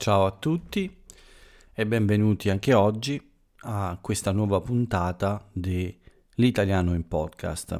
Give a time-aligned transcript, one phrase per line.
[0.00, 0.96] Ciao a tutti
[1.74, 3.20] e benvenuti anche oggi
[3.64, 5.94] a questa nuova puntata di
[6.36, 7.78] L'italiano in podcast.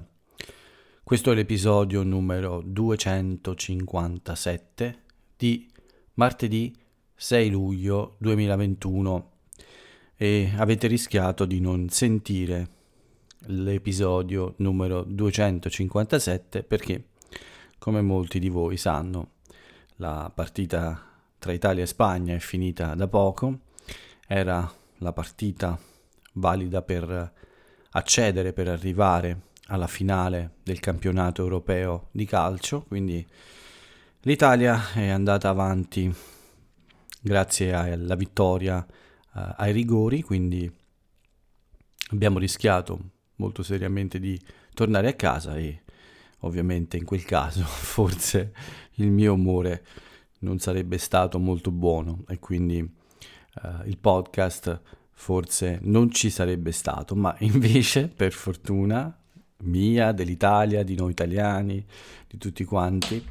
[1.03, 5.03] Questo è l'episodio numero 257
[5.35, 5.67] di
[6.17, 6.77] martedì
[7.15, 9.31] 6 luglio 2021
[10.15, 12.69] e avete rischiato di non sentire
[13.47, 17.03] l'episodio numero 257 perché,
[17.79, 19.37] come molti di voi sanno,
[19.97, 21.10] la partita
[21.41, 23.61] tra Italia e Spagna è finita da poco,
[24.29, 25.77] era la partita
[26.35, 27.33] valida per
[27.93, 33.27] accedere, per arrivare alla finale del campionato europeo di calcio, quindi
[34.21, 36.15] l'Italia è andata avanti
[37.23, 38.87] grazie alla vittoria
[39.33, 40.71] uh, ai rigori, quindi
[42.11, 42.99] abbiamo rischiato
[43.37, 44.39] molto seriamente di
[44.75, 45.85] tornare a casa e
[46.41, 48.53] ovviamente in quel caso forse
[48.97, 49.83] il mio umore
[50.41, 54.81] non sarebbe stato molto buono e quindi uh, il podcast
[55.13, 59.15] forse non ci sarebbe stato, ma invece per fortuna
[59.63, 61.85] mia, dell'Italia, di noi italiani,
[62.27, 63.23] di tutti quanti,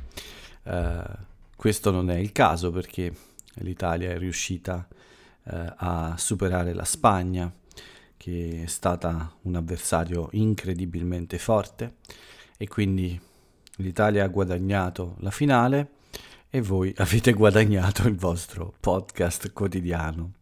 [0.64, 1.02] uh,
[1.56, 3.12] questo non è il caso perché
[3.56, 7.52] l'Italia è riuscita uh, a superare la Spagna,
[8.16, 11.96] che è stata un avversario incredibilmente forte
[12.58, 13.20] e quindi
[13.78, 15.98] l'Italia ha guadagnato la finale
[16.52, 20.34] e voi avete guadagnato il vostro podcast quotidiano,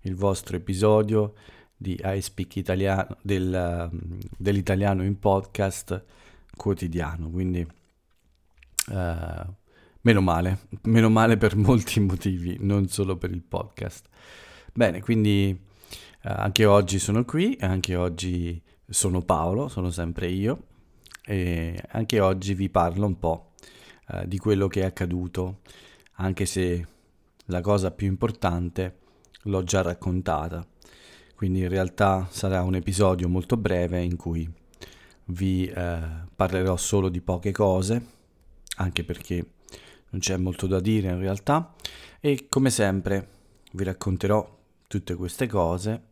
[0.00, 1.34] il vostro episodio
[1.76, 3.88] di I Speak Italiano, del,
[4.36, 6.04] dell'italiano in podcast
[6.56, 7.30] quotidiano.
[7.30, 7.64] Quindi
[8.88, 9.54] uh,
[10.00, 14.08] meno male, meno male per molti motivi, non solo per il podcast.
[14.72, 20.64] Bene, quindi uh, anche oggi sono qui, anche oggi sono Paolo, sono sempre io
[21.24, 23.52] e anche oggi vi parlo un po'
[24.08, 25.60] eh, di quello che è accaduto,
[26.14, 26.86] anche se
[27.46, 28.98] la cosa più importante
[29.42, 30.66] l'ho già raccontata.
[31.34, 34.50] Quindi in realtà sarà un episodio molto breve in cui
[35.26, 36.00] vi eh,
[36.34, 38.06] parlerò solo di poche cose,
[38.76, 39.46] anche perché
[40.10, 41.74] non c'è molto da dire in realtà,
[42.20, 43.28] e come sempre
[43.72, 46.02] vi racconterò tutte queste cose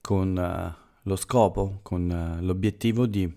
[0.00, 3.32] con uh, lo scopo, con uh, l'obiettivo di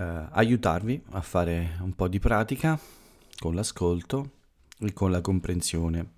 [0.00, 2.78] eh, aiutarvi a fare un po' di pratica
[3.38, 4.30] con l'ascolto
[4.78, 6.12] e con la comprensione.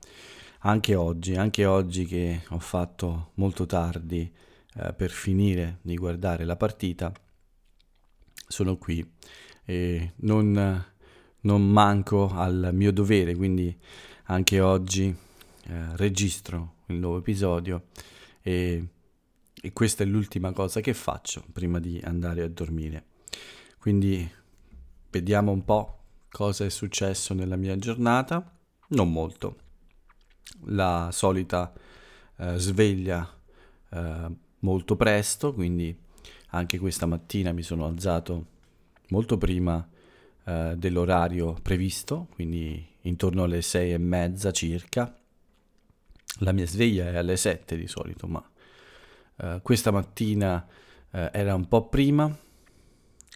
[0.60, 4.32] Anche oggi, anche oggi che ho fatto molto tardi
[4.74, 7.12] eh, per finire di guardare la partita,
[8.46, 9.04] sono qui
[9.64, 10.84] e non,
[11.40, 13.76] non manco al mio dovere, quindi
[14.26, 15.14] anche oggi
[15.64, 17.86] eh, registro il nuovo episodio
[18.42, 18.86] e,
[19.60, 23.10] e questa è l'ultima cosa che faccio prima di andare a dormire.
[23.82, 24.30] Quindi
[25.10, 28.56] vediamo un po' cosa è successo nella mia giornata.
[28.90, 29.56] Non molto.
[30.66, 31.72] La solita
[32.36, 33.28] eh, sveglia
[33.90, 35.98] eh, molto presto, quindi
[36.50, 38.46] anche questa mattina mi sono alzato
[39.08, 39.84] molto prima
[40.44, 45.12] eh, dell'orario previsto, quindi intorno alle sei e mezza circa.
[46.38, 48.48] La mia sveglia è alle sette di solito, ma
[49.38, 50.64] eh, questa mattina
[51.10, 52.32] eh, era un po' prima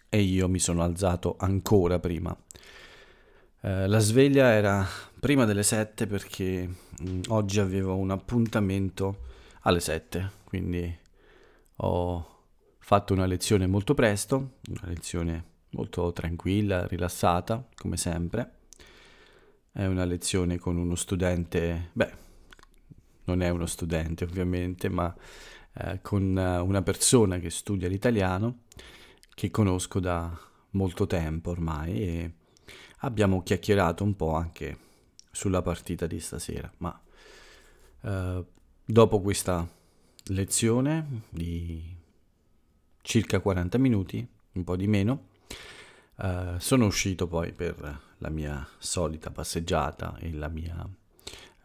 [0.09, 2.35] e io mi sono alzato ancora prima.
[3.61, 4.87] Eh, la sveglia era
[5.19, 9.25] prima delle 7 perché mh, mm, oggi avevo un appuntamento
[9.61, 10.97] alle 7, quindi
[11.77, 12.35] ho
[12.79, 18.51] fatto una lezione molto presto, una lezione molto tranquilla, rilassata, come sempre.
[19.71, 22.13] È una lezione con uno studente, beh,
[23.25, 25.13] non è uno studente ovviamente, ma
[25.73, 28.65] eh, con una persona che studia l'italiano
[29.37, 30.35] che conosco da
[30.71, 32.33] molto tempo ormai e
[33.01, 34.75] abbiamo chiacchierato un po' anche
[35.29, 36.99] sulla partita di stasera, ma
[38.01, 38.43] eh,
[38.83, 39.69] dopo questa
[40.29, 41.95] lezione di
[43.03, 45.27] circa 40 minuti, un po' di meno,
[46.15, 50.83] eh, sono uscito poi per la mia solita passeggiata e la mia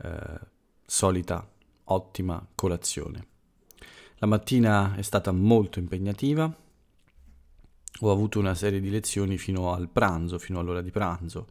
[0.02, 0.40] eh,
[0.84, 1.50] solita
[1.84, 3.26] ottima colazione.
[4.16, 6.54] La mattina è stata molto impegnativa,
[8.00, 11.48] ho avuto una serie di lezioni fino al pranzo, fino all'ora di pranzo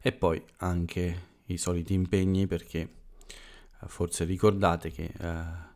[0.00, 5.68] e poi anche i soliti impegni perché eh, forse ricordate che eh,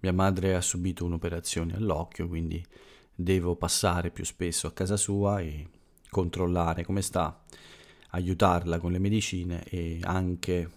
[0.00, 2.64] mia madre ha subito un'operazione all'occhio, quindi
[3.14, 5.68] devo passare più spesso a casa sua e
[6.10, 7.40] controllare come sta,
[8.10, 10.70] aiutarla con le medicine e anche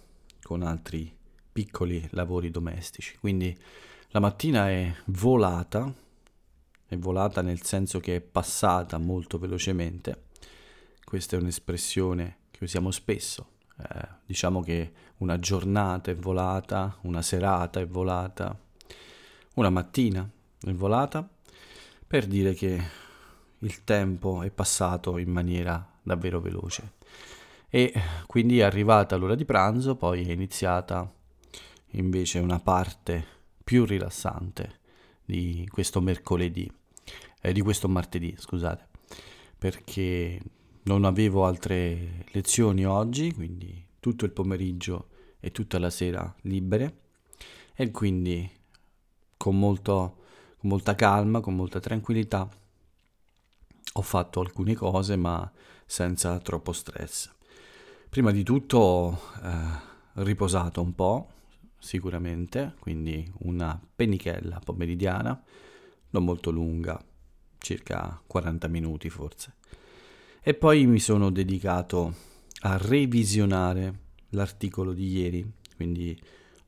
[0.43, 1.11] con altri
[1.51, 3.17] piccoli lavori domestici.
[3.17, 3.57] Quindi
[4.09, 5.91] la mattina è volata
[6.87, 10.23] è volata nel senso che è passata molto velocemente.
[11.03, 17.79] Questa è un'espressione che usiamo spesso eh, diciamo che una giornata è volata, una serata
[17.79, 18.57] è volata,
[19.55, 20.29] una mattina
[20.61, 21.27] è volata,
[22.07, 22.81] per dire che
[23.59, 26.93] il tempo è passato in maniera davvero veloce.
[27.69, 27.93] E
[28.27, 31.11] quindi è arrivata l'ora di pranzo, poi è iniziata
[31.91, 33.25] invece una parte
[33.63, 34.83] più rilassante
[35.25, 36.71] di questo mercoledì,
[37.41, 38.87] eh, di questo martedì, scusate,
[39.57, 40.39] perché
[40.83, 46.99] non avevo altre lezioni oggi, quindi tutto il pomeriggio e tutta la sera libere
[47.73, 48.49] e quindi
[49.37, 50.23] con, molto,
[50.57, 52.49] con molta calma, con molta tranquillità
[53.97, 55.49] ho fatto alcune cose ma
[55.85, 57.31] senza troppo stress.
[58.09, 61.29] Prima di tutto ho eh, riposato un po',
[61.85, 65.39] sicuramente, quindi una pennichella pomeridiana,
[66.09, 66.99] non molto lunga,
[67.59, 69.53] circa 40 minuti forse.
[70.41, 72.13] E poi mi sono dedicato
[72.61, 73.99] a revisionare
[74.29, 76.19] l'articolo di ieri, quindi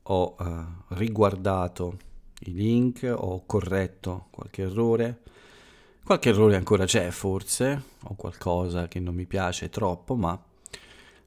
[0.03, 1.97] ho uh, riguardato
[2.41, 5.21] i link, ho corretto qualche errore,
[6.03, 10.39] qualche errore ancora c'è forse, o qualcosa che non mi piace troppo, ma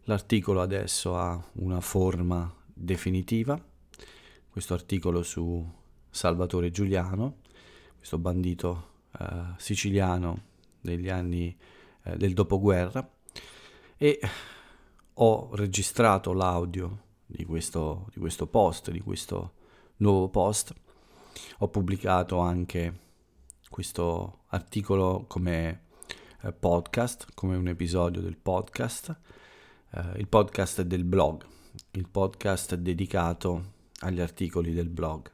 [0.05, 3.61] l'articolo adesso ha una forma definitiva,
[4.50, 5.64] questo articolo su
[6.11, 7.38] Salvatore Giuliano,
[7.97, 8.88] questo bandito
[9.19, 9.26] uh,
[9.56, 10.43] siciliano
[10.81, 11.56] degli anni
[12.05, 13.08] uh, del dopoguerra,
[13.97, 14.20] e
[15.14, 19.52] ho registrato l'audio di questo, di questo post, di questo
[19.99, 20.75] nuovo post.
[21.58, 22.99] Ho pubblicato anche
[23.69, 25.85] questo articolo come
[26.41, 29.17] eh, podcast, come un episodio del podcast.
[29.93, 31.44] Eh, il podcast del blog,
[31.93, 35.31] il podcast dedicato agli articoli del blog.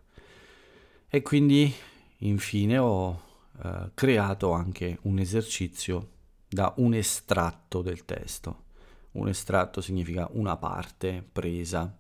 [1.09, 1.73] E quindi
[2.19, 3.23] infine ho
[3.63, 6.11] eh, creato anche un esercizio
[6.49, 8.65] da un estratto del testo.
[9.13, 11.97] Un estratto significa una parte presa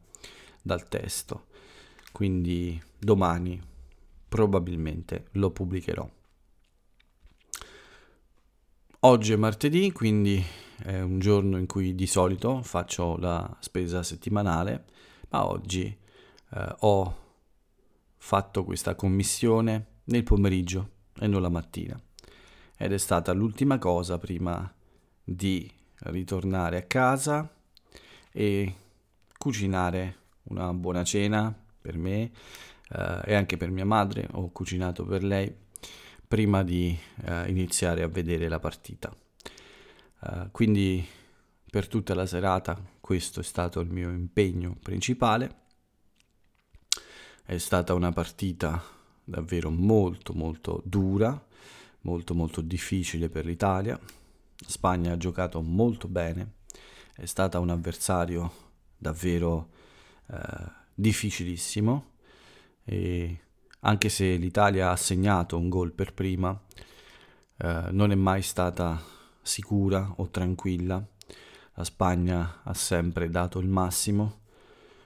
[0.62, 1.46] dal testo.
[2.12, 3.60] Quindi domani
[4.28, 6.08] probabilmente lo pubblicherò.
[9.00, 10.44] Oggi è martedì, quindi
[10.82, 14.84] è un giorno in cui di solito faccio la spesa settimanale,
[15.28, 15.96] ma oggi
[16.50, 17.24] eh, ho
[18.16, 22.00] fatto questa commissione nel pomeriggio e non la mattina.
[22.76, 24.72] Ed è stata l'ultima cosa prima
[25.22, 27.50] di ritornare a casa
[28.30, 28.74] e
[29.38, 32.30] cucinare una buona cena per me
[32.90, 34.28] eh, e anche per mia madre.
[34.32, 35.54] Ho cucinato per lei
[36.26, 39.14] prima di eh, iniziare a vedere la partita.
[40.18, 41.06] Uh, quindi
[41.70, 45.64] per tutta la serata questo è stato il mio impegno principale.
[47.48, 48.82] È stata una partita
[49.22, 51.46] davvero molto molto dura,
[52.00, 53.96] molto molto difficile per l'Italia.
[54.56, 56.54] Spagna ha giocato molto bene,
[57.14, 58.52] è stata un avversario
[58.98, 59.68] davvero
[60.26, 60.36] eh,
[60.92, 62.14] difficilissimo
[62.84, 63.40] e
[63.78, 66.60] anche se l'Italia ha segnato un gol per prima,
[67.58, 69.00] eh, non è mai stata
[69.40, 71.00] sicura o tranquilla.
[71.74, 74.40] La Spagna ha sempre dato il massimo.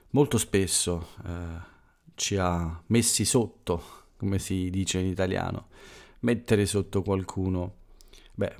[0.09, 1.70] Molto spesso eh,
[2.15, 3.83] ci ha messi sotto,
[4.17, 5.67] come si dice in italiano.
[6.19, 7.75] Mettere sotto qualcuno,
[8.33, 8.55] beh,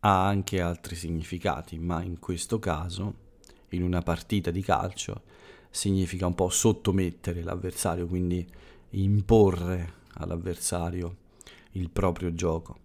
[0.00, 3.14] ha anche altri significati, ma in questo caso,
[3.70, 5.22] in una partita di calcio,
[5.70, 8.46] significa un po' sottomettere l'avversario, quindi
[8.90, 11.16] imporre all'avversario
[11.72, 12.80] il proprio gioco.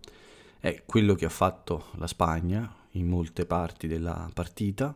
[0.59, 4.95] È quello che ha fatto la Spagna in molte parti della partita,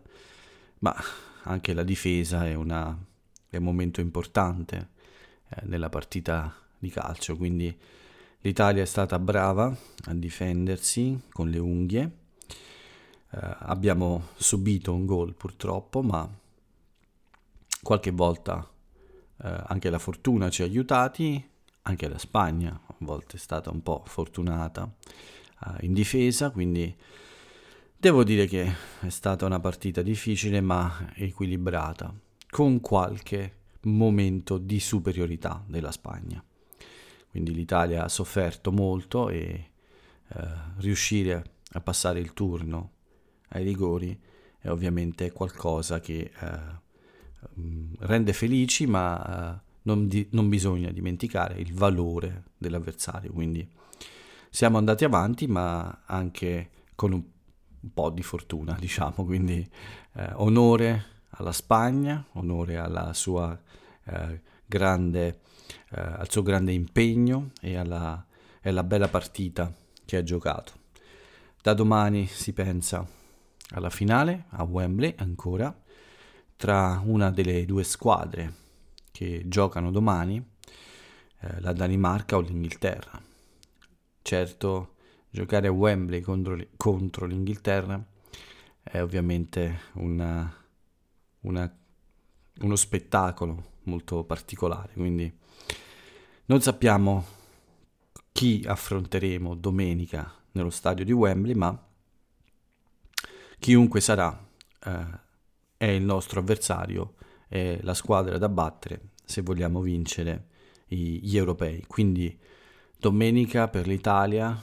[0.79, 0.95] ma
[1.43, 2.97] anche la difesa è, una,
[3.55, 4.89] è un momento importante
[5.49, 7.75] eh, nella partita di calcio, quindi
[8.41, 12.11] l'Italia è stata brava a difendersi con le unghie,
[13.31, 16.27] eh, abbiamo subito un gol purtroppo, ma
[17.81, 18.67] qualche volta
[19.43, 21.49] eh, anche la fortuna ci ha aiutati,
[21.83, 24.91] anche la Spagna a volte è stata un po' fortunata
[25.65, 26.95] eh, in difesa, quindi
[27.95, 32.13] devo dire che è stata una partita difficile ma equilibrata,
[32.53, 36.43] con qualche momento di superiorità della Spagna.
[37.29, 39.69] Quindi l'Italia ha sofferto molto e
[40.27, 42.91] eh, riuscire a passare il turno
[43.49, 44.17] ai rigori
[44.59, 46.81] è ovviamente qualcosa che eh,
[47.59, 53.31] Mm, rende felici, ma uh, non, di- non, bisogna dimenticare il valore dell'avversario.
[53.31, 53.67] Quindi
[54.49, 57.23] siamo andati avanti, ma anche con un,
[57.81, 59.25] un po' di fortuna, diciamo.
[59.25, 59.67] Quindi
[60.13, 62.81] eh, onore alla Spagna, onore
[63.13, 63.59] sua
[64.05, 65.39] eh, grande,
[65.91, 68.25] eh, al suo grande impegno e alla,
[68.61, 69.71] e alla bella partita
[70.05, 70.81] che ha giocato.
[71.61, 73.05] Da domani si pensa
[73.69, 75.75] alla finale a Wembley ancora
[76.55, 78.61] tra una delle due squadre
[79.11, 80.43] che giocano domani,
[81.39, 83.21] eh, la Danimarca o l'Inghilterra.
[84.21, 84.95] Certo,
[85.29, 88.03] giocare a Wembley contro, contro l'Inghilterra
[88.81, 90.53] è ovviamente una,
[91.43, 91.73] una,
[92.59, 95.31] uno spettacolo molto particolare, quindi
[96.45, 97.25] non sappiamo
[98.31, 101.87] chi affronteremo domenica nello stadio di Wembley, ma
[103.59, 104.45] chiunque sarà
[104.85, 105.21] eh,
[105.77, 107.15] è il nostro avversario,
[107.47, 110.47] è la squadra da battere se vogliamo vincere
[110.87, 111.83] gli europei.
[111.87, 112.39] Quindi
[112.97, 114.61] domenica per l'Italia,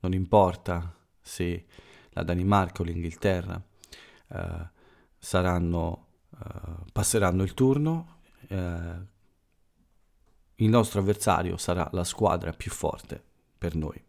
[0.00, 1.66] non importa se
[2.10, 3.62] la Danimarca o l'Inghilterra
[4.28, 4.68] eh,
[5.18, 6.05] saranno,
[6.44, 9.14] eh, passeranno il turno, eh,
[10.56, 13.22] il nostro avversario sarà la squadra più forte
[13.58, 14.02] per noi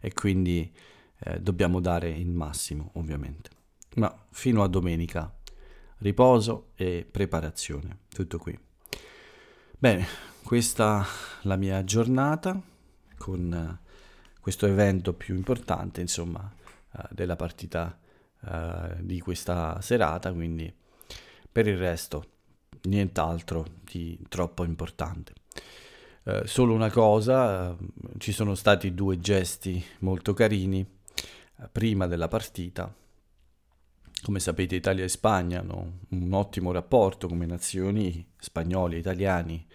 [0.00, 0.72] e quindi
[1.18, 3.50] eh, dobbiamo dare il massimo ovviamente.
[3.96, 5.34] Ma fino a domenica
[5.98, 8.58] riposo e preparazione, tutto qui.
[9.78, 10.06] Bene,
[10.42, 11.06] questa è
[11.42, 12.60] la mia giornata
[13.16, 13.86] con uh,
[14.40, 16.50] questo evento più importante, insomma,
[16.92, 17.98] uh, della partita
[18.40, 20.72] uh, di questa serata, quindi
[21.56, 22.32] per il resto
[22.82, 25.32] nient'altro di troppo importante.
[26.44, 27.74] solo una cosa,
[28.18, 30.86] ci sono stati due gesti molto carini
[31.72, 32.94] prima della partita
[34.22, 39.66] come sapete Italia e Spagna hanno un ottimo rapporto come nazioni, spagnoli e italiani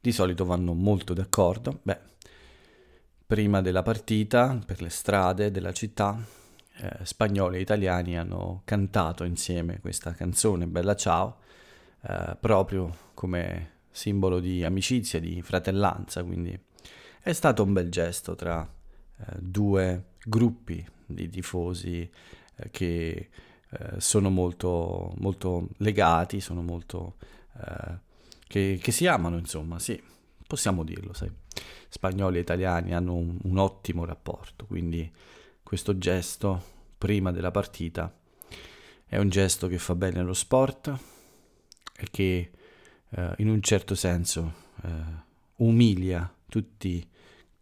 [0.00, 1.80] di solito vanno molto d'accordo.
[1.82, 1.98] Beh,
[3.26, 6.22] prima della partita, per le strade della città,
[6.80, 11.38] eh, spagnoli e italiani hanno cantato insieme questa canzone Bella Ciao,
[12.02, 16.58] eh, proprio come simbolo di amicizia, di fratellanza, quindi
[17.20, 22.10] è stato un bel gesto tra eh, due gruppi di tifosi
[22.56, 23.28] eh, che
[23.70, 27.16] eh, sono molto, molto, legati, sono molto...
[27.58, 28.08] Eh,
[28.46, 30.02] che, che, si amano, insomma, sì,
[30.46, 31.30] possiamo dirlo, sai.
[31.88, 35.10] Spagnoli e italiani hanno un, un ottimo rapporto, quindi
[35.70, 36.64] questo gesto
[36.98, 38.12] prima della partita.
[39.06, 40.92] È un gesto che fa bene allo sport
[41.96, 42.50] e che
[43.08, 44.88] eh, in un certo senso eh,
[45.58, 46.28] umilia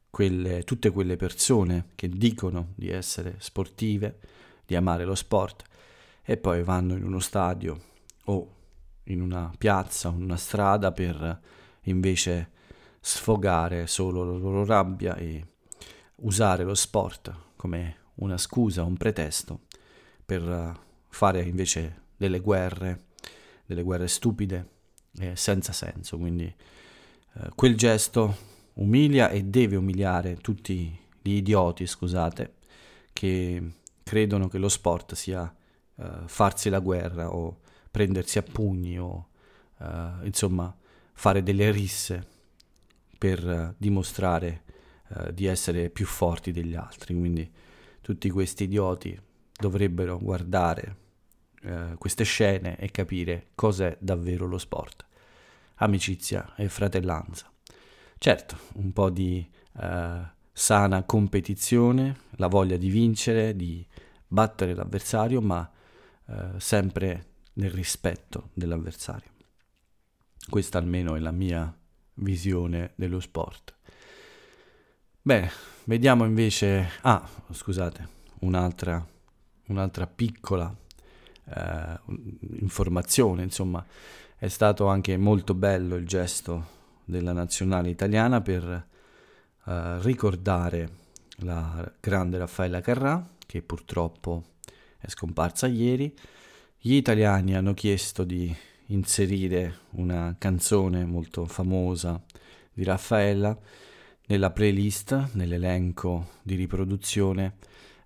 [0.09, 4.21] quelle, tutte quelle persone che dicono di essere sportive,
[4.65, 5.65] di amare lo sport
[6.23, 7.79] e poi vanno in uno stadio
[8.25, 8.55] o
[9.05, 11.41] in una piazza una strada per
[11.83, 12.53] invece
[13.01, 15.45] sfogare solo la loro rabbia e
[16.15, 19.63] usare lo sport come una scusa, un pretesto
[20.25, 23.07] per fare invece delle guerre,
[23.67, 24.69] delle guerre stupide
[25.19, 26.17] e senza senso.
[26.17, 28.37] Quindi eh, quel gesto
[28.75, 32.55] umilia e deve umiliare tutti gli idioti, scusate,
[33.13, 33.73] che
[34.05, 35.53] credono che lo sport sia
[35.97, 37.61] uh, farsi la guerra o
[37.91, 39.29] prendersi a pugni o
[39.79, 40.75] uh, insomma
[41.13, 42.27] fare delle risse
[43.19, 43.75] per uh,
[45.09, 47.15] dimostrare di essere più forti degli altri.
[47.15, 47.51] Quindi
[48.01, 49.19] tutti questi idioti
[49.59, 50.97] dovrebbero guardare
[51.99, 55.07] queste scene e capire cos'è davvero lo sport.
[55.77, 57.51] Amicizia e fratellanza.
[58.17, 59.49] Certo, un po' di
[60.53, 63.87] sana competizione, la voglia di vincere, di
[64.27, 65.71] battere l'avversario, ma
[66.27, 69.31] eh, sempre nel rispetto dell'avversario.
[70.49, 71.77] Questa almeno è la mia
[72.15, 73.77] visione dello sport.
[75.29, 75.51] Bene,
[75.85, 76.89] vediamo invece...
[77.03, 78.09] Ah, scusate,
[78.39, 79.07] un'altra,
[79.67, 80.75] un'altra piccola
[81.45, 82.01] eh,
[82.61, 83.85] informazione, insomma,
[84.39, 86.69] è stato anche molto bello il gesto
[87.05, 88.65] della nazionale italiana per
[89.67, 90.89] eh, ricordare
[91.41, 94.45] la grande Raffaella Carrà, che purtroppo
[94.97, 96.11] è scomparsa ieri.
[96.79, 98.57] Gli italiani hanno chiesto di
[98.87, 102.19] inserire una canzone molto famosa
[102.73, 103.87] di Raffaella
[104.29, 107.57] nella playlist, nell'elenco di riproduzione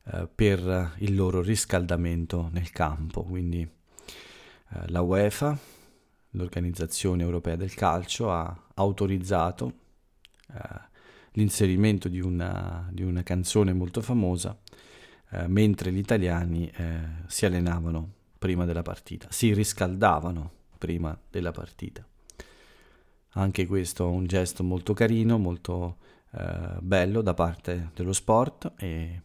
[0.05, 3.23] eh, per il loro riscaldamento nel campo.
[3.23, 5.59] Quindi eh, la UEFA,
[6.31, 9.73] l'Organizzazione Europea del Calcio, ha autorizzato
[10.53, 10.91] eh,
[11.33, 14.57] l'inserimento di una, di una canzone molto famosa
[15.31, 22.07] eh, mentre gli italiani eh, si allenavano prima della partita, si riscaldavano prima della partita.
[23.35, 25.97] Anche questo è un gesto molto carino, molto
[26.35, 29.23] eh, bello da parte dello sport e,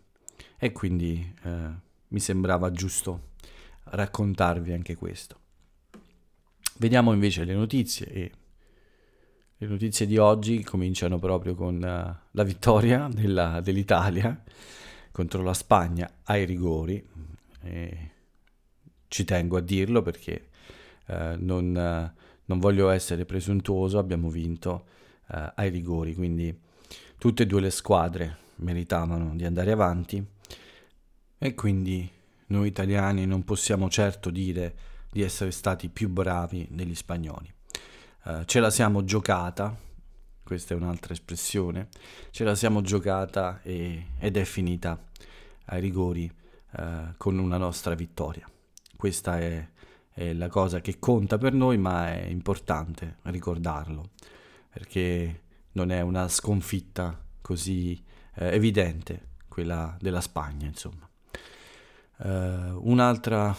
[0.57, 1.69] e quindi eh,
[2.09, 3.29] mi sembrava giusto
[3.85, 5.39] raccontarvi anche questo.
[6.77, 8.31] Vediamo invece le notizie e
[9.59, 14.43] le notizie di oggi cominciano proprio con uh, la vittoria della, dell'Italia
[15.11, 17.03] contro la Spagna ai rigori.
[17.63, 18.11] E
[19.07, 20.49] ci tengo a dirlo perché
[21.07, 22.13] eh, non, eh,
[22.45, 24.85] non, voglio essere presuntuoso, abbiamo vinto
[25.29, 26.57] ai rigori, quindi
[27.17, 30.25] tutte e due le squadre meritavano di andare avanti
[31.37, 32.09] e quindi
[32.47, 34.75] noi italiani non possiamo certo dire
[35.11, 37.51] di essere stati più bravi degli spagnoli.
[38.23, 39.75] Uh, ce la siamo giocata,
[40.43, 41.87] questa è un'altra espressione,
[42.31, 44.99] ce la siamo giocata e, ed è finita
[45.65, 46.31] ai rigori
[46.77, 48.49] uh, con una nostra vittoria.
[48.95, 49.67] Questa è,
[50.11, 54.11] è, la cosa che conta per noi, ma è importante ricordarlo,
[54.69, 55.41] perché
[55.77, 58.03] non è una sconfitta così
[58.33, 61.07] eh, evidente, quella della Spagna, insomma.
[62.17, 63.55] Uh, un'altra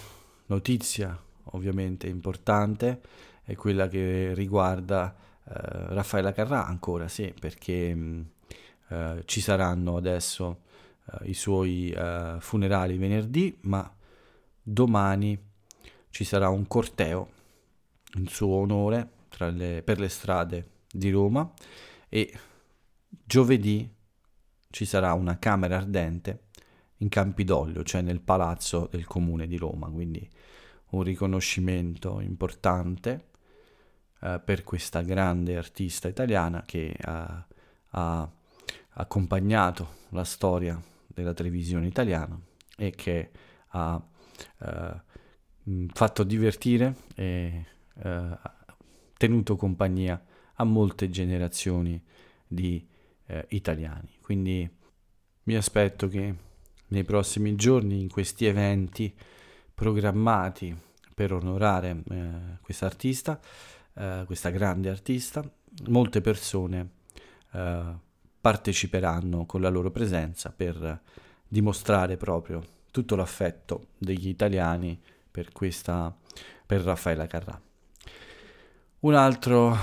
[0.46, 1.16] notizia
[1.52, 3.00] ovviamente importante
[3.44, 5.52] è quella che riguarda uh,
[5.94, 8.26] Raffaella Carrà ancora, sì, perché um,
[8.88, 10.66] uh, ci saranno adesso
[11.22, 11.96] i suoi
[12.38, 13.90] funerali venerdì, ma
[14.62, 15.42] domani
[16.10, 17.30] ci sarà un corteo
[18.16, 19.08] in suo onore
[19.38, 21.50] le, per le strade di Roma
[22.08, 22.32] e
[23.08, 23.94] giovedì
[24.70, 26.46] ci sarà una camera ardente
[26.98, 30.28] in Campidoglio, cioè nel palazzo del comune di Roma, quindi
[30.90, 33.26] un riconoscimento importante
[34.20, 37.46] eh, per questa grande artista italiana che ha,
[37.90, 38.30] ha,
[39.00, 42.36] accompagnato la storia della televisione italiana
[42.76, 43.30] e che
[43.68, 44.02] ha
[44.58, 45.02] eh,
[45.92, 47.64] fatto divertire e
[48.02, 48.38] eh,
[49.16, 50.20] tenuto compagnia
[50.60, 52.00] a molte generazioni
[52.46, 52.86] di
[53.26, 54.08] eh, italiani.
[54.20, 54.68] Quindi
[55.44, 56.34] mi aspetto che
[56.88, 59.14] nei prossimi giorni in questi eventi
[59.74, 60.76] programmati
[61.14, 63.40] per onorare eh, questa artista,
[63.94, 65.48] eh, questa grande artista,
[65.86, 66.90] molte persone
[67.52, 68.06] eh,
[68.40, 71.00] parteciperanno con la loro presenza per
[71.46, 76.14] dimostrare proprio tutto l'affetto degli italiani per questa
[76.66, 77.60] per Raffaella Carrà.
[79.00, 79.76] Un'altra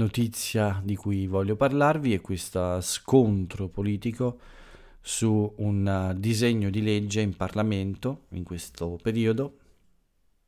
[0.00, 4.40] notizia di cui voglio parlarvi è questo scontro politico
[5.02, 9.58] su un eh, disegno di legge in Parlamento in questo periodo.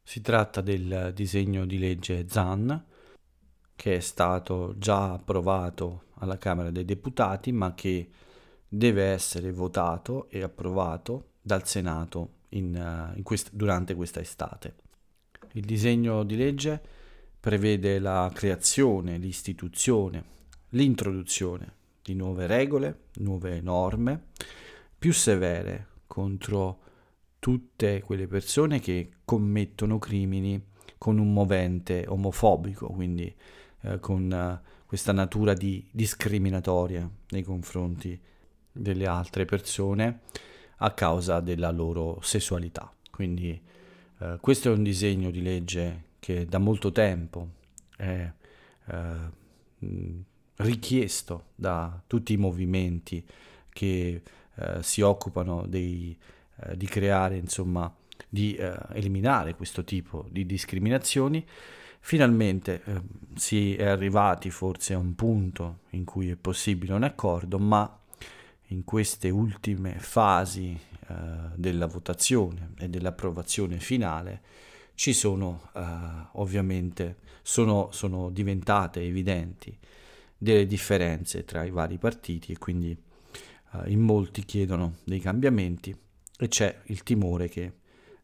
[0.02, 2.84] Si tratta del disegno di legge ZAN,
[3.76, 8.08] che è stato già approvato alla Camera dei Deputati, ma che
[8.66, 14.76] deve essere votato e approvato dal Senato in, uh, in quest- durante questa estate.
[15.52, 16.82] Il disegno di legge
[17.42, 20.24] prevede la creazione, l'istituzione,
[20.70, 24.26] l'introduzione di nuove regole, nuove norme
[24.96, 26.78] più severe contro
[27.40, 30.64] tutte quelle persone che commettono crimini
[30.98, 33.34] con un movente omofobico, quindi
[33.80, 38.16] eh, con eh, questa natura di discriminatoria nei confronti
[38.70, 40.20] delle altre persone
[40.76, 42.94] a causa della loro sessualità.
[43.10, 43.60] Quindi
[44.20, 47.48] eh, questo è un disegno di legge che da molto tempo
[47.96, 48.32] è
[48.86, 49.16] eh,
[50.58, 53.26] richiesto da tutti i movimenti
[53.68, 54.22] che
[54.54, 56.16] eh, si occupano dei,
[56.60, 57.92] eh, di creare, insomma,
[58.28, 61.44] di eh, eliminare questo tipo di discriminazioni.
[61.98, 63.02] Finalmente eh,
[63.34, 67.98] si è arrivati forse a un punto in cui è possibile un accordo, ma
[68.66, 71.14] in queste ultime fasi eh,
[71.56, 75.80] della votazione e dell'approvazione finale ci sono eh,
[76.32, 79.76] ovviamente sono, sono diventate evidenti
[80.38, 82.96] delle differenze tra i vari partiti e quindi
[83.72, 85.96] uh, in molti chiedono dei cambiamenti
[86.36, 87.72] e c'è il timore che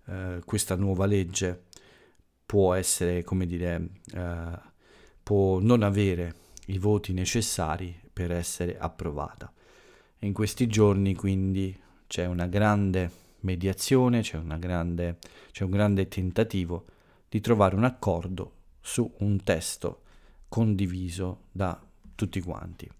[0.06, 1.64] uh, questa nuova legge
[2.44, 4.58] può essere, come dire, uh,
[5.22, 6.34] può non avere
[6.66, 9.52] i voti necessari per essere approvata.
[10.20, 15.18] In questi giorni quindi c'è una grande mediazione, c'è, grande,
[15.50, 16.86] c'è un grande tentativo
[17.28, 20.02] di trovare un accordo su un testo
[20.48, 21.80] condiviso da
[22.14, 22.90] tutti quanti.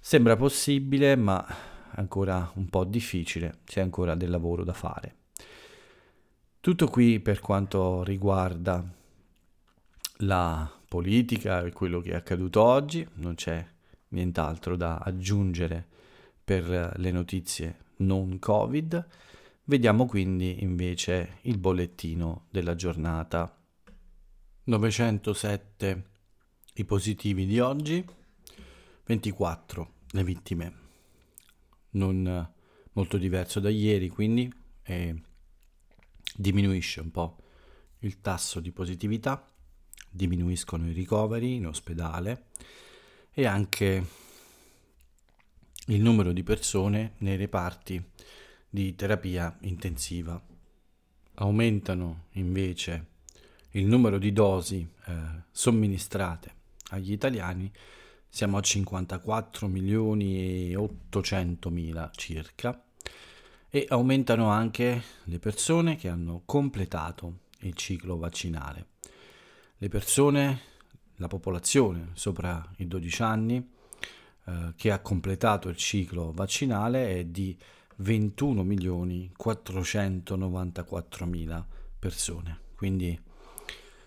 [0.00, 1.46] Sembra possibile, ma
[1.92, 5.16] ancora un po' difficile, c'è ancora del lavoro da fare.
[6.60, 8.82] Tutto qui per quanto riguarda
[10.18, 13.64] la politica e quello che è accaduto oggi, non c'è
[14.08, 15.86] nient'altro da aggiungere
[16.42, 19.06] per le notizie non Covid.
[19.66, 23.58] Vediamo quindi invece il bollettino della giornata.
[24.64, 26.10] 907
[26.74, 28.04] i positivi di oggi,
[29.06, 30.74] 24 le vittime,
[31.92, 32.52] non
[32.92, 35.22] molto diverso da ieri quindi, e
[36.36, 37.38] diminuisce un po'
[38.00, 39.50] il tasso di positività,
[40.10, 42.48] diminuiscono i ricoveri in ospedale
[43.32, 44.06] e anche
[45.86, 48.10] il numero di persone nei reparti
[48.74, 50.42] di terapia intensiva.
[51.34, 53.06] Aumentano invece
[53.70, 55.12] il numero di dosi eh,
[55.52, 56.52] somministrate
[56.90, 57.70] agli italiani
[58.28, 62.84] siamo a 54 milioni e 800 mila circa
[63.70, 68.86] e aumentano anche le persone che hanno completato il ciclo vaccinale.
[69.76, 70.60] Le persone,
[71.18, 73.70] la popolazione sopra i 12 anni
[74.46, 77.56] eh, che ha completato il ciclo vaccinale è di
[77.96, 81.66] 21 milioni 494 mila
[81.98, 82.60] persone.
[82.76, 83.18] Quindi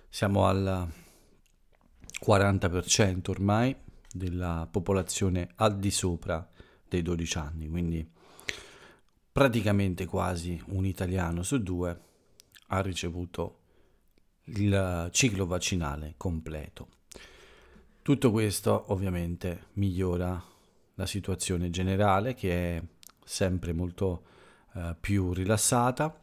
[0.10, 0.88] siamo al
[2.26, 3.76] 40% ormai
[4.12, 6.48] della popolazione al di sopra
[6.88, 8.10] dei 12 anni, quindi
[9.32, 12.02] praticamente quasi un italiano su due
[12.68, 13.60] ha ricevuto
[14.46, 16.88] il ciclo vaccinale completo.
[18.02, 20.42] Tutto questo ovviamente migliora
[20.96, 22.84] la situazione generale che è
[23.28, 24.24] sempre molto
[24.74, 26.18] eh, più rilassata.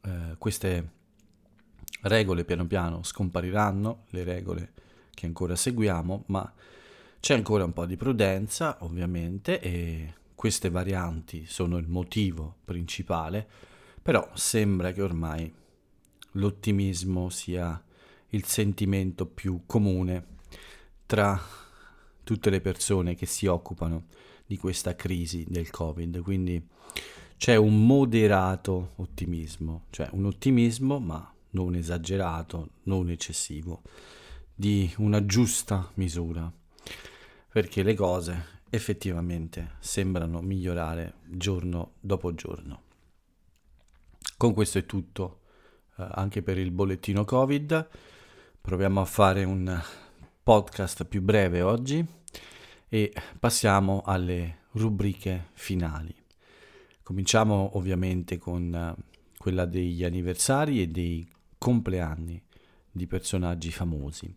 [0.00, 0.90] Eh, queste
[2.02, 4.72] regole piano piano scompariranno, le regole
[5.12, 6.52] che ancora seguiamo, ma
[7.18, 13.48] c'è ancora un po' di prudenza ovviamente e queste varianti sono il motivo principale,
[14.00, 15.52] però sembra che ormai
[16.32, 17.82] l'ottimismo sia
[18.28, 20.34] il sentimento più comune
[21.06, 21.40] tra
[22.22, 24.06] tutte le persone che si occupano
[24.46, 26.20] di questa crisi del Covid.
[26.20, 26.64] Quindi
[27.36, 33.82] c'è un moderato ottimismo, cioè un ottimismo ma non esagerato, non eccessivo,
[34.54, 36.50] di una giusta misura,
[37.50, 42.82] perché le cose effettivamente sembrano migliorare giorno dopo giorno.
[44.36, 45.40] Con questo è tutto
[45.96, 47.88] eh, anche per il bollettino Covid.
[48.60, 49.82] Proviamo a fare un
[50.42, 52.04] podcast più breve oggi
[52.88, 56.14] e passiamo alle rubriche finali.
[57.02, 59.02] Cominciamo ovviamente con eh,
[59.38, 61.26] quella degli anniversari e dei
[61.58, 62.42] compleanni
[62.90, 64.34] di personaggi famosi.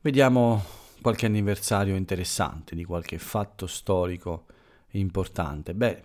[0.00, 0.64] Vediamo
[1.00, 4.46] qualche anniversario interessante, di qualche fatto storico
[4.92, 5.74] importante.
[5.74, 6.02] Beh,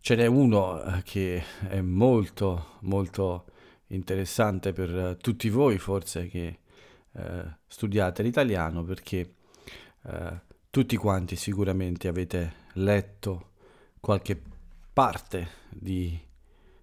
[0.00, 3.46] ce n'è uno eh, che è molto molto
[3.88, 6.58] interessante per tutti voi forse che
[7.12, 9.34] eh, studiate l'italiano perché
[10.06, 10.40] eh,
[10.74, 13.52] tutti quanti sicuramente avete letto
[14.00, 14.42] qualche
[14.92, 16.20] parte di,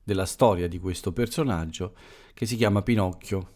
[0.01, 1.93] della storia di questo personaggio
[2.34, 3.56] che si chiama Pinocchio.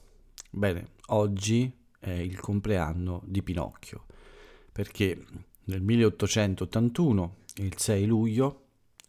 [0.49, 4.07] Bene, oggi è il compleanno di Pinocchio
[4.73, 5.25] perché
[5.63, 8.65] nel 1881, il 6 luglio,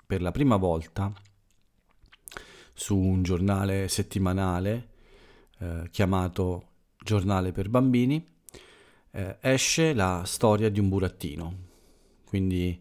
[0.07, 1.13] per la prima volta
[2.73, 4.91] su un giornale settimanale
[5.59, 6.69] eh, chiamato
[7.03, 8.35] giornale per bambini,
[9.17, 11.65] eh, esce la storia di un burattino.
[12.27, 12.79] Quindi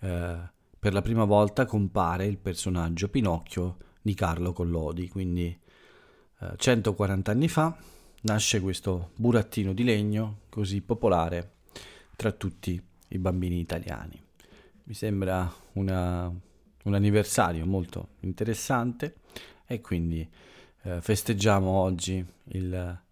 [0.00, 0.38] eh,
[0.78, 5.08] per la prima volta compare il personaggio Pinocchio di Carlo Collodi.
[5.08, 5.56] Quindi
[6.56, 7.76] 140 eh, anni fa
[8.22, 11.52] nasce questo burattino di legno così popolare
[12.16, 14.20] tra tutti i bambini italiani.
[14.84, 16.32] Mi sembra una,
[16.84, 19.16] un anniversario molto interessante
[19.66, 20.26] e quindi
[20.82, 23.02] eh, festeggiamo oggi il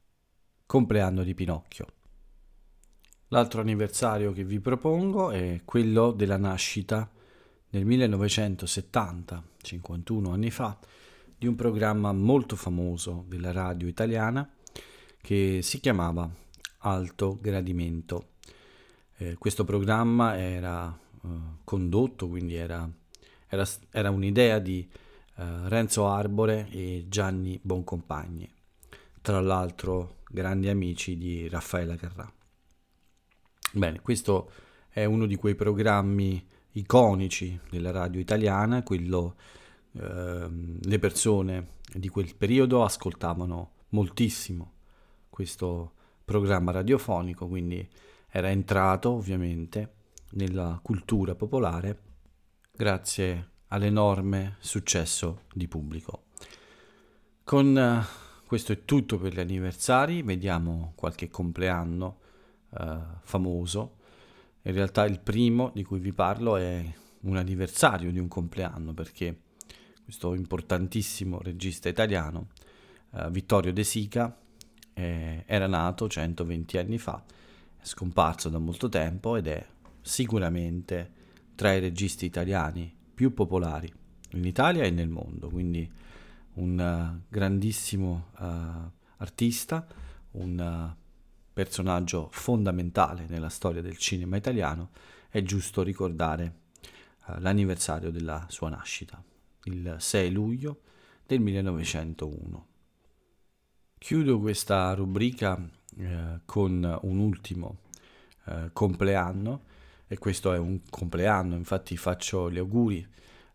[0.66, 1.86] compleanno di Pinocchio.
[3.32, 7.10] L'altro anniversario che vi propongo è quello della nascita
[7.70, 10.78] nel 1970, 51 anni fa,
[11.38, 14.46] di un programma molto famoso della radio italiana
[15.18, 16.30] che si chiamava
[16.80, 18.32] Alto Gradimento.
[19.16, 21.28] Eh, questo programma era eh,
[21.64, 22.86] condotto, quindi era,
[23.48, 24.86] era, era un'idea di
[25.36, 28.46] eh, Renzo Arbore e Gianni Boncompagni
[29.22, 32.30] tra l'altro grandi amici di Raffaella Carrà.
[33.74, 34.50] Bene, questo
[34.90, 39.36] è uno di quei programmi iconici della radio italiana, quello
[39.92, 40.46] eh,
[40.78, 44.72] le persone di quel periodo ascoltavano moltissimo
[45.30, 47.88] questo programma radiofonico, quindi
[48.28, 49.94] era entrato ovviamente
[50.32, 51.98] nella cultura popolare
[52.70, 56.24] grazie all'enorme successo di pubblico.
[57.42, 58.04] Con
[58.46, 62.20] questo è tutto per gli anniversari, vediamo qualche compleanno
[62.78, 63.96] eh, famoso.
[64.62, 66.84] In realtà il primo di cui vi parlo è
[67.20, 69.40] un anniversario di un compleanno perché
[70.04, 72.48] questo importantissimo regista italiano,
[73.14, 74.36] eh, Vittorio De Sica,
[74.94, 77.22] eh, era nato 120 anni fa,
[77.78, 79.66] è scomparso da molto tempo ed è
[80.00, 81.20] sicuramente
[81.54, 83.90] tra i registi italiani più popolari
[84.30, 85.90] in Italia e nel mondo, quindi
[86.54, 89.86] un uh, grandissimo uh, artista,
[90.32, 91.01] un uh,
[91.52, 94.90] personaggio fondamentale nella storia del cinema italiano,
[95.28, 96.60] è giusto ricordare
[97.38, 99.22] l'anniversario della sua nascita,
[99.64, 100.80] il 6 luglio
[101.26, 102.66] del 1901.
[103.98, 105.58] Chiudo questa rubrica
[105.96, 107.78] eh, con un ultimo
[108.46, 109.62] eh, compleanno
[110.08, 113.06] e questo è un compleanno, infatti faccio gli auguri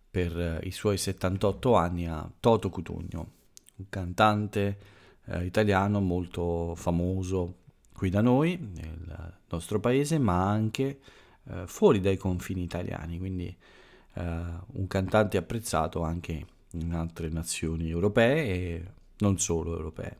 [0.10, 3.32] per eh, i suoi 78 anni a Toto Cutugno,
[3.76, 4.78] un cantante
[5.26, 7.66] eh, italiano molto famoso
[7.98, 11.00] qui da noi, nel nostro paese, ma anche
[11.46, 18.46] eh, fuori dai confini italiani, quindi eh, un cantante apprezzato anche in altre nazioni europee
[18.46, 18.84] e
[19.18, 20.20] non solo europee.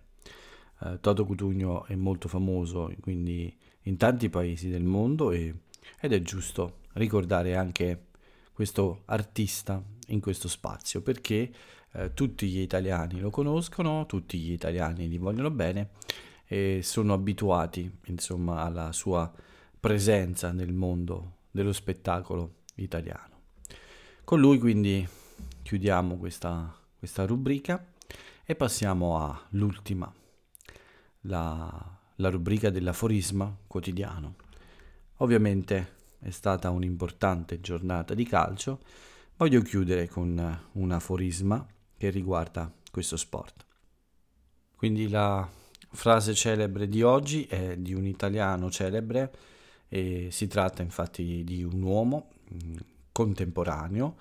[0.80, 5.54] Eh, Toto Cutugno è molto famoso quindi in tanti paesi del mondo e,
[6.00, 8.06] ed è giusto ricordare anche
[8.54, 11.52] questo artista in questo spazio perché
[11.92, 15.90] eh, tutti gli italiani lo conoscono, tutti gli italiani gli vogliono bene
[16.47, 19.31] e sono abituati insomma alla sua
[19.79, 23.36] presenza nel mondo dello spettacolo italiano.
[24.23, 25.07] Con lui quindi
[25.62, 27.86] chiudiamo questa, questa rubrica
[28.45, 29.17] e passiamo
[29.49, 30.12] all'ultima,
[31.21, 34.36] la, la rubrica dell'aforisma quotidiano.
[35.17, 38.79] Ovviamente è stata un'importante giornata di calcio,
[39.36, 41.65] voglio chiudere con un aforisma
[41.97, 43.65] che riguarda questo sport.
[44.75, 45.47] Quindi la
[45.91, 49.32] frase celebre di oggi è di un italiano celebre
[49.88, 52.76] e si tratta infatti di un uomo mm,
[53.12, 54.17] contemporaneo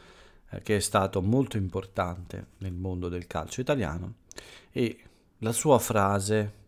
[0.51, 4.15] eh, che è stato molto importante nel mondo del calcio italiano
[4.71, 4.99] e
[5.39, 6.65] la sua frase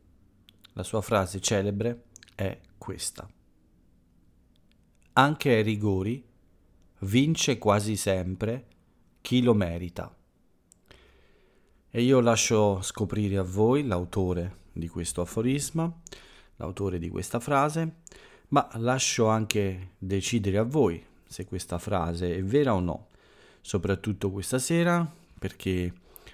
[0.72, 3.28] la sua frase celebre è questa
[5.18, 6.24] anche ai rigori
[7.00, 8.66] vince quasi sempre
[9.20, 10.14] chi lo merita.
[11.90, 15.92] E io lascio scoprire a voi l'autore di questo aforisma,
[16.56, 17.96] l'autore di questa frase,
[18.48, 23.08] ma lascio anche decidere a voi se questa frase è vera o no,
[23.60, 25.06] soprattutto questa sera,
[25.38, 25.92] perché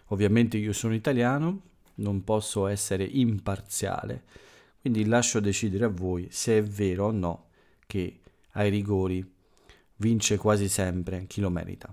[0.08, 1.60] ovviamente io sono italiano,
[1.96, 4.24] non posso essere imparziale,
[4.80, 7.46] quindi lascio decidere a voi se è vero o no
[7.86, 8.20] che
[8.52, 9.32] ai rigori
[9.96, 11.92] vince quasi sempre chi lo merita.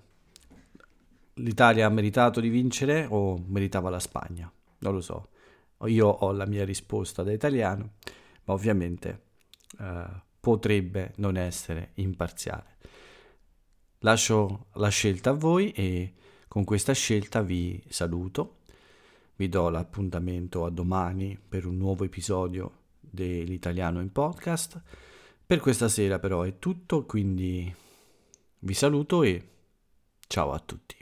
[1.36, 4.52] L'Italia ha meritato di vincere o meritava la Spagna?
[4.80, 5.30] Non lo so.
[5.88, 7.94] Io ho la mia risposta da italiano,
[8.46, 9.22] ma ovviamente
[9.80, 10.06] eh,
[10.40, 12.78] potrebbe non essere imparziale.
[14.00, 16.14] Lascio la scelta a voi e
[16.48, 18.58] con questa scelta vi saluto.
[19.36, 24.82] Vi do l'appuntamento a domani per un nuovo episodio dell'italiano in podcast.
[25.46, 27.74] Per questa sera però è tutto, quindi
[28.60, 29.50] vi saluto e
[30.28, 31.01] ciao a tutti.